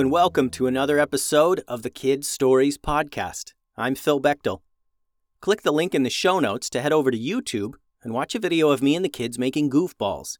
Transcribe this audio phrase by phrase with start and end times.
[0.00, 3.52] and welcome to another episode of the Kids Stories Podcast.
[3.76, 4.62] I'm Phil Bechtel.
[5.42, 8.38] Click the link in the show notes to head over to YouTube and watch a
[8.38, 10.38] video of me and the kids making goofballs.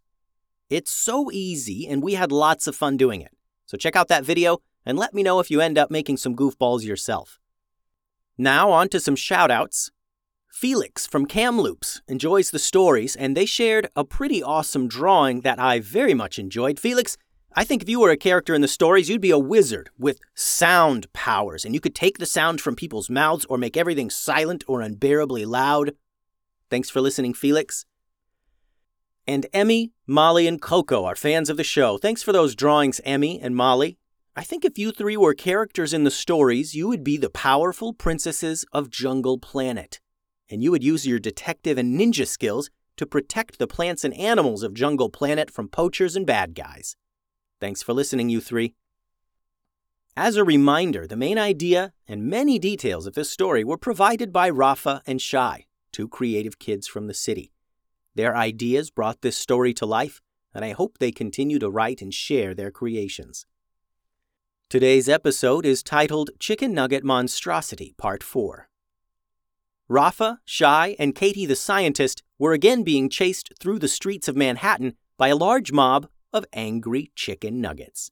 [0.71, 3.33] It's so easy, and we had lots of fun doing it.
[3.67, 6.35] So check out that video and let me know if you end up making some
[6.35, 7.39] goofballs yourself.
[8.39, 9.91] Now, on to some shoutouts.
[10.51, 15.81] Felix from Kamloops enjoys the stories, and they shared a pretty awesome drawing that I
[15.81, 16.81] very much enjoyed.
[16.81, 17.19] Felix,
[17.57, 20.21] I think if you were a character in the stories, you'd be a wizard with
[20.35, 24.63] sound powers, and you could take the sound from people's mouths or make everything silent
[24.69, 25.97] or unbearably loud.
[26.71, 27.87] Thanks for listening, Felix.
[29.27, 31.99] And Emmy, Molly, and Coco are fans of the show.
[31.99, 33.99] Thanks for those drawings, Emmy and Molly.
[34.37, 37.93] I think if you three were characters in the stories, you would be the powerful
[37.93, 40.01] princesses of Jungle Planet.
[40.49, 44.63] And you would use your detective and ninja skills to protect the plants and animals
[44.63, 46.97] of Jungle Planet from poachers and bad guys.
[47.61, 48.75] Thanks for listening, you three.
[50.17, 54.49] As a reminder, the main idea and many details of this story were provided by
[54.49, 57.53] Rafa and Shai, two creative kids from the city.
[58.15, 60.23] Their ideas brought this story to life,
[60.55, 63.47] and I hope they continue to write and share their creations.
[64.69, 68.69] Today's episode is titled Chicken Nugget Monstrosity, Part 4.
[69.89, 74.95] Rafa, Shai, and Katie the scientist were again being chased through the streets of Manhattan
[75.19, 78.11] by a large mob of angry chicken nuggets.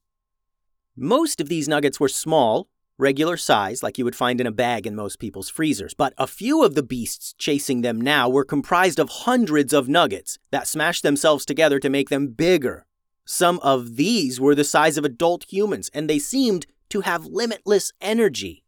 [0.95, 2.67] Most of these nuggets were small,
[2.97, 6.27] regular size, like you would find in a bag in most people's freezers, but a
[6.27, 11.03] few of the beasts chasing them now were comprised of hundreds of nuggets that smashed
[11.03, 12.85] themselves together to make them bigger.
[13.25, 17.93] Some of these were the size of adult humans, and they seemed to have limitless
[18.01, 18.63] energy.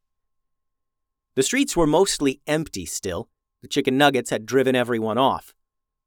[1.35, 3.29] The streets were mostly empty still.
[3.61, 5.53] The chicken nuggets had driven everyone off.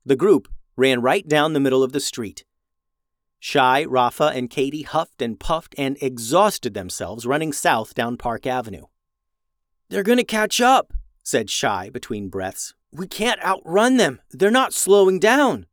[0.06, 2.45] The group ran right down the middle of the street.
[3.47, 8.87] Shai, Rafa, and Katie huffed and puffed and exhausted themselves running south down Park Avenue.
[9.91, 12.72] They're going to catch up, said Shai between breaths.
[12.91, 14.22] We can't outrun them.
[14.31, 15.66] They're not slowing down.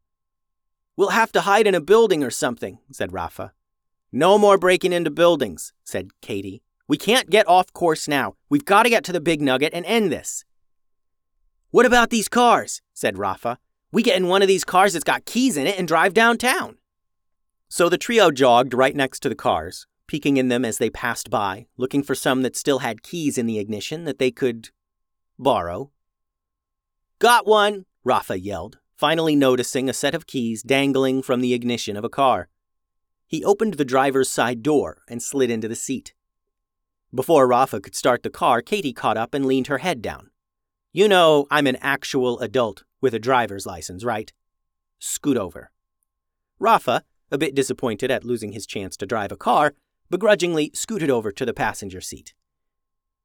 [0.98, 3.54] We'll have to hide in a building or something, said Rafa.
[4.12, 6.64] No more breaking into buildings, said Katie.
[6.90, 8.36] We can't get off course now.
[8.50, 10.44] We've got to get to the big nugget and end this.
[11.70, 12.82] What about these cars?
[12.94, 13.60] said Rafa.
[13.94, 16.76] We get in one of these cars that's got keys in it and drive downtown.
[17.74, 21.30] So the trio jogged right next to the cars, peeking in them as they passed
[21.30, 24.72] by, looking for some that still had keys in the ignition that they could
[25.40, 25.90] borrow.
[27.20, 32.04] Got one, Rafa yelled, finally noticing a set of keys dangling from the ignition of
[32.04, 32.50] a car.
[33.26, 36.14] He opened the driver's side door and slid into the seat.
[37.16, 40.30] Before Rafa could start the car, Katie caught up and leaned her head down.
[40.92, 44.34] You know I'm an actual adult with a driver's license, right?
[45.00, 45.72] Scoot over.
[46.60, 49.74] Rafa, a bit disappointed at losing his chance to drive a car,
[50.10, 52.34] begrudgingly scooted over to the passenger seat.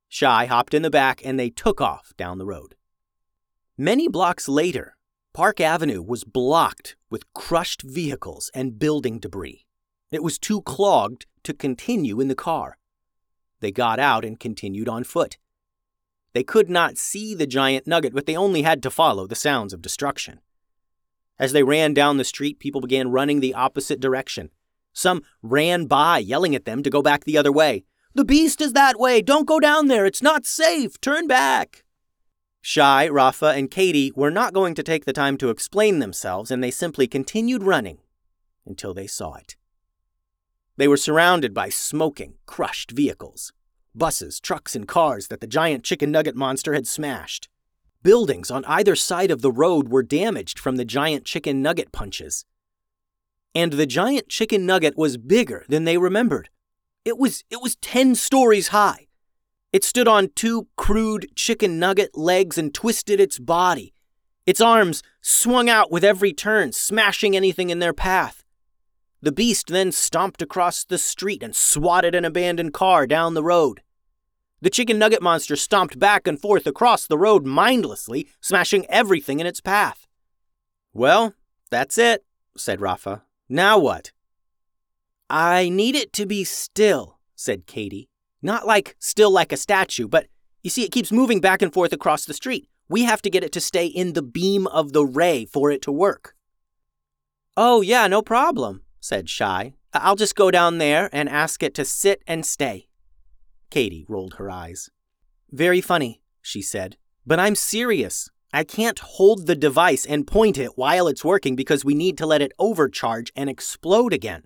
[0.09, 2.77] Shai hopped in the back and they took off down the road.
[3.77, 4.97] Many blocks later,
[5.35, 9.67] Park Avenue was blocked with crushed vehicles and building debris.
[10.11, 12.79] It was too clogged to continue in the car.
[13.61, 15.39] They got out and continued on foot.
[16.33, 19.73] They could not see the giant nugget, but they only had to follow the sounds
[19.73, 20.41] of destruction.
[21.39, 24.51] As they ran down the street, people began running the opposite direction.
[24.93, 27.85] Some ran by, yelling at them to go back the other way.
[28.15, 29.21] The beast is that way!
[29.21, 30.07] Don't go down there!
[30.07, 30.99] It's not safe!
[31.01, 31.85] Turn back!
[32.63, 36.65] Shai, Rafa, and Katie were not going to take the time to explain themselves, and
[36.65, 37.99] they simply continued running
[38.65, 39.57] until they saw it.
[40.79, 43.53] They were surrounded by smoking, crushed vehicles
[43.95, 47.49] buses, trucks, and cars that the giant chicken nugget monster had smashed.
[48.07, 52.45] Buildings on either side of the road were damaged from the giant chicken nugget punches.
[53.53, 56.49] And the giant chicken nugget was bigger than they remembered.
[57.05, 59.09] It was it was 10 stories high.
[59.73, 63.93] It stood on two crude chicken nugget legs and twisted its body.
[64.47, 68.45] Its arms swung out with every turn, smashing anything in their path.
[69.21, 73.81] The beast then stomped across the street and swatted an abandoned car down the road.
[74.67, 79.47] The chicken nugget monster stomped back and forth across the road mindlessly, smashing everything in
[79.47, 80.09] its path.
[80.93, 81.35] Well,
[81.71, 82.25] that's it,
[82.57, 83.23] said Rafa.
[83.49, 84.11] Now what?
[85.31, 88.09] I need it to be still, said Katie.
[88.43, 90.27] Not like still like a statue, but
[90.65, 92.69] you see, it keeps moving back and forth across the street.
[92.89, 95.81] We have to get it to stay in the beam of the ray for it
[95.83, 96.35] to work.
[97.57, 99.75] Oh, yeah, no problem, said Shai.
[99.93, 102.86] I'll just go down there and ask it to sit and stay.
[103.71, 104.91] Katie rolled her eyes.
[105.51, 106.97] Very funny, she said.
[107.27, 108.31] But I'm serious.
[108.53, 112.27] I can't hold the device and point it while it's working because we need to
[112.27, 114.45] let it overcharge and explode again.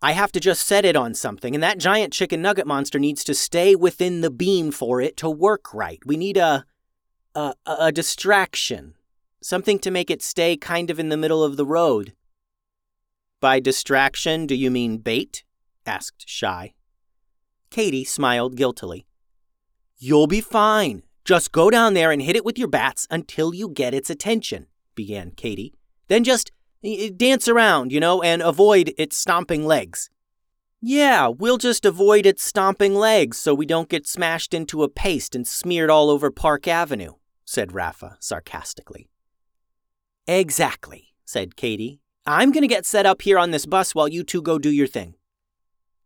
[0.00, 3.22] I have to just set it on something, and that giant chicken nugget monster needs
[3.24, 6.00] to stay within the beam for it to work right.
[6.04, 6.64] We need a,
[7.36, 8.94] a, a distraction,
[9.40, 12.14] something to make it stay kind of in the middle of the road.
[13.40, 15.44] By distraction, do you mean bait?
[15.86, 16.74] asked Shai.
[17.72, 19.06] Katie smiled guiltily.
[19.98, 21.02] You'll be fine.
[21.24, 24.66] Just go down there and hit it with your bats until you get its attention,
[24.94, 25.74] began Katie.
[26.08, 26.52] Then just
[27.16, 30.10] Dance around, you know, and avoid its stomping legs.
[30.80, 35.36] Yeah, we'll just avoid its stomping legs so we don't get smashed into a paste
[35.36, 37.12] and smeared all over Park Avenue,
[37.44, 39.08] said Rafa sarcastically.
[40.26, 42.00] Exactly, said Katie.
[42.26, 44.70] I'm going to get set up here on this bus while you two go do
[44.70, 45.14] your thing.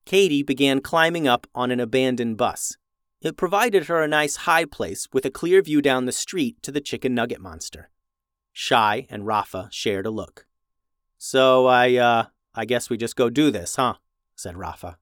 [0.07, 2.77] Katie began climbing up on an abandoned bus.
[3.21, 6.71] It provided her a nice high place with a clear view down the street to
[6.71, 7.91] the chicken nugget monster.
[8.53, 10.47] Shai and Rafa shared a look.
[11.19, 13.95] So I, uh, I guess we just go do this, huh?
[14.37, 14.97] said Rafa.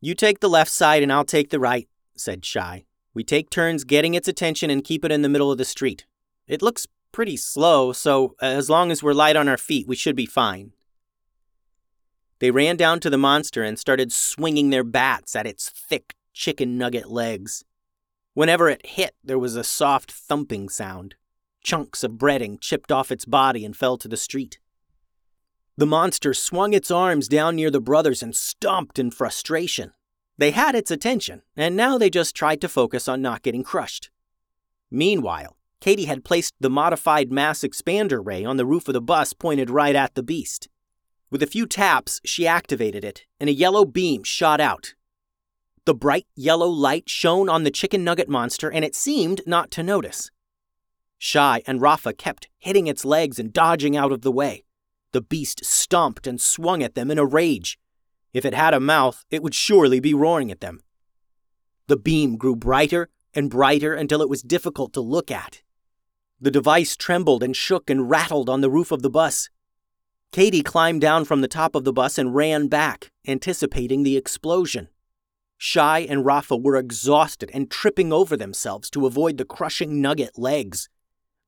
[0.00, 2.86] You take the left side and I'll take the right, said Shai.
[3.14, 6.06] We take turns getting its attention and keep it in the middle of the street.
[6.48, 10.16] It looks pretty slow, so as long as we're light on our feet, we should
[10.16, 10.72] be fine.
[12.40, 16.78] They ran down to the monster and started swinging their bats at its thick chicken
[16.78, 17.64] nugget legs.
[18.34, 21.16] Whenever it hit, there was a soft thumping sound.
[21.64, 24.60] Chunks of breading chipped off its body and fell to the street.
[25.76, 29.92] The monster swung its arms down near the brothers and stomped in frustration.
[30.36, 34.10] They had its attention, and now they just tried to focus on not getting crushed.
[34.90, 39.32] Meanwhile, Katie had placed the modified mass expander ray on the roof of the bus
[39.32, 40.68] pointed right at the beast.
[41.30, 44.94] With a few taps, she activated it, and a yellow beam shot out.
[45.84, 49.82] The bright yellow light shone on the chicken nugget monster, and it seemed not to
[49.82, 50.30] notice.
[51.18, 54.64] Shai and Rafa kept hitting its legs and dodging out of the way.
[55.12, 57.78] The beast stomped and swung at them in a rage.
[58.32, 60.80] If it had a mouth, it would surely be roaring at them.
[61.88, 65.62] The beam grew brighter and brighter until it was difficult to look at.
[66.40, 69.48] The device trembled and shook and rattled on the roof of the bus.
[70.30, 74.88] Katie climbed down from the top of the bus and ran back, anticipating the explosion.
[75.56, 80.88] Shai and Rafa were exhausted and tripping over themselves to avoid the crushing nugget legs.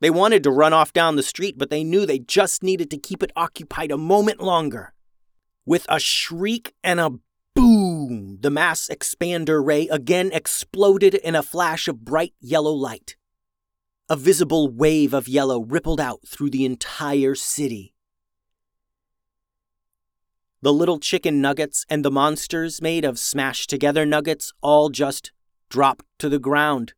[0.01, 2.97] They wanted to run off down the street, but they knew they just needed to
[2.97, 4.95] keep it occupied a moment longer.
[5.67, 7.13] With a shriek and a
[7.55, 13.17] boom, the mass expander ray again exploded in a flash of bright yellow light.
[14.09, 17.95] A visible wave of yellow rippled out through the entire city.
[20.63, 25.33] The little chicken nuggets and the monsters made of smashed together nuggets all just
[25.69, 26.93] dropped to the ground.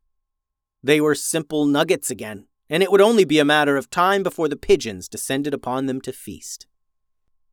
[0.83, 4.49] They were simple nuggets again and it would only be a matter of time before
[4.49, 6.67] the pigeons descended upon them to feast.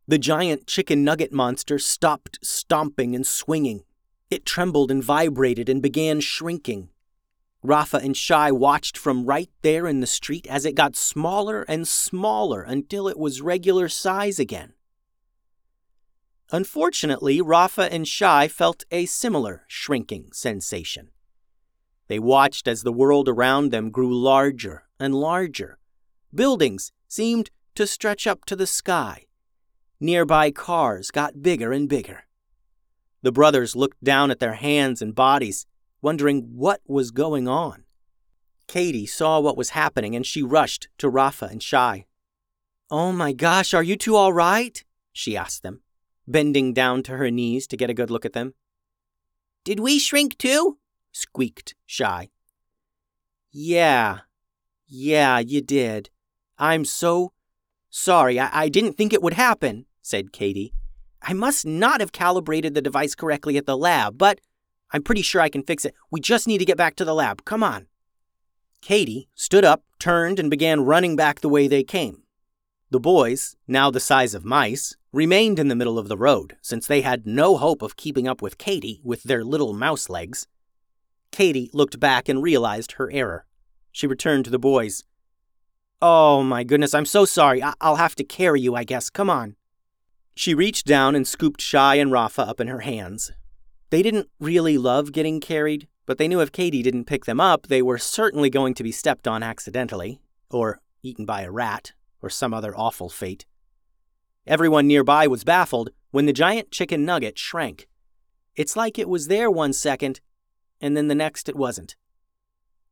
[0.08, 3.84] The giant chicken nugget monster stopped stomping and swinging.
[4.32, 6.88] It trembled and vibrated and began shrinking.
[7.62, 11.86] Rafa and Shai watched from right there in the street as it got smaller and
[11.86, 14.72] smaller until it was regular size again.
[16.52, 21.10] Unfortunately, Rafa and Shai felt a similar shrinking sensation.
[22.08, 25.78] They watched as the world around them grew larger and larger.
[26.34, 29.26] Buildings seemed to stretch up to the sky.
[30.00, 32.26] Nearby cars got bigger and bigger.
[33.22, 35.68] The brothers looked down at their hands and bodies,
[36.02, 37.84] wondering what was going on.
[38.68, 42.06] Katie saw what was happening and she rushed to Rafa and Shai.
[42.90, 44.84] Oh my gosh, are you two all right?
[45.12, 45.82] she asked them,
[46.30, 48.54] bending down to her knees to get a good look at them.
[49.66, 50.78] Did we shrink too?
[51.12, 52.30] squeaked Shai.
[53.52, 54.20] Yeah,
[54.88, 56.10] yeah, you did.
[56.58, 57.34] I'm so
[57.90, 58.40] sorry.
[58.40, 60.74] I, I didn't think it would happen, said Katie.
[61.22, 64.40] I must not have calibrated the device correctly at the lab, but
[64.92, 65.94] I'm pretty sure I can fix it.
[66.12, 67.44] We just need to get back to the lab.
[67.44, 67.88] Come on.
[68.82, 72.24] Katie stood up, turned, and began running back the way they came.
[72.90, 76.86] The boys, now the size of mice, remained in the middle of the road, since
[76.86, 80.48] they had no hope of keeping up with Katie with their little mouse legs.
[81.32, 83.46] Katie looked back and realized her error.
[83.92, 85.04] She returned to the boys.
[86.02, 87.62] Oh my goodness, I'm so sorry.
[87.62, 89.10] I- will have to carry you, I guess.
[89.10, 89.56] Come on.
[90.36, 93.32] She reached down and scooped Shai and Rafa up in her hands.
[93.90, 97.68] They didn't really love getting carried, but they knew if Katie didn't pick them up,
[97.68, 102.30] they were certainly going to be stepped on accidentally, or eaten by a rat, or
[102.30, 103.46] some other awful fate.
[104.48, 107.88] Everyone nearby was baffled when the giant chicken nugget shrank.
[108.56, 110.22] It's like it was there one second,
[110.82, 111.96] and then the next it wasn't.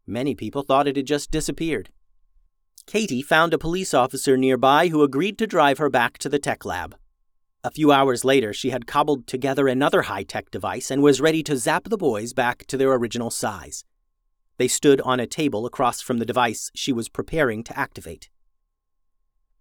[0.06, 1.90] Many people thought it had just disappeared.
[2.86, 6.64] Katie found a police officer nearby who agreed to drive her back to the tech
[6.64, 6.96] lab.
[7.64, 11.44] A few hours later, she had cobbled together another high tech device and was ready
[11.44, 13.84] to zap the boys back to their original size.
[14.58, 18.30] They stood on a table across from the device she was preparing to activate.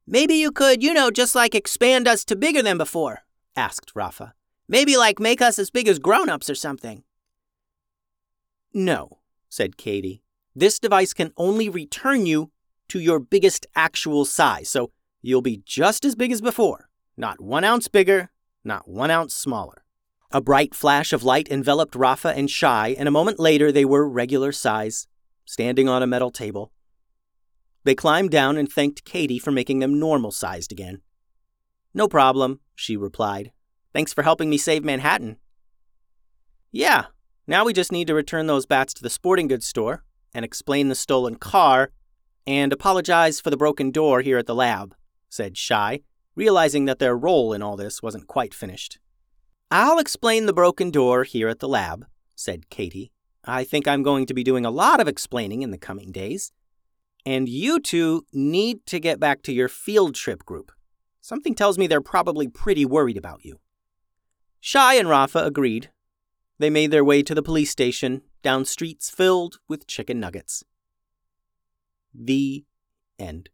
[0.08, 3.24] Maybe you could, you know, just like expand us to bigger than before,
[3.56, 4.34] asked Rafa.
[4.68, 7.02] Maybe like make us as big as grown ups or something.
[8.72, 10.22] No, said Katie.
[10.54, 12.52] This device can only return you
[12.88, 16.88] to your biggest actual size, so you'll be just as big as before.
[17.16, 18.30] Not one ounce bigger,
[18.62, 19.82] not one ounce smaller.
[20.30, 24.08] A bright flash of light enveloped Rafa and Shai, and a moment later they were
[24.08, 25.08] regular size,
[25.44, 26.70] standing on a metal table.
[27.86, 31.02] They climbed down and thanked Katie for making them normal sized again.
[31.94, 33.52] No problem, she replied.
[33.92, 35.36] Thanks for helping me save Manhattan.
[36.72, 37.04] Yeah,
[37.46, 40.02] now we just need to return those bats to the sporting goods store
[40.34, 41.92] and explain the stolen car
[42.44, 44.96] and apologize for the broken door here at the lab,
[45.28, 46.00] said Shai,
[46.34, 48.98] realizing that their role in all this wasn't quite finished.
[49.70, 53.12] I'll explain the broken door here at the lab, said Katie.
[53.44, 56.50] I think I'm going to be doing a lot of explaining in the coming days.
[57.26, 60.70] And you two need to get back to your field trip group.
[61.20, 63.58] Something tells me they're probably pretty worried about you.
[64.60, 65.90] Shai and Rafa agreed.
[66.58, 70.62] They made their way to the police station, down streets filled with chicken nuggets.
[72.14, 72.64] The
[73.18, 73.50] end.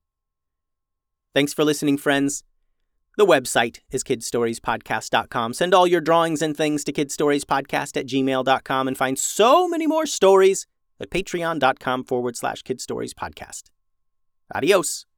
[1.34, 2.44] Thanks for listening, friends.
[3.16, 5.54] The website is kidstoriespodcast.com.
[5.54, 10.06] Send all your drawings and things to kidstoriespodcast at gmail.com and find so many more
[10.06, 10.66] stories
[11.02, 13.64] at patreon.com forward slash kidstoriespodcast.
[14.54, 15.04] Adios.